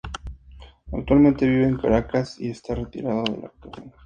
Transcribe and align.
Actualmente 0.93 1.47
vive 1.47 1.65
en 1.67 1.77
Caracas 1.77 2.39
y 2.39 2.49
esta 2.49 2.73
retirado 2.73 3.23
de 3.23 3.37
la 3.37 3.47
actuación. 3.49 3.93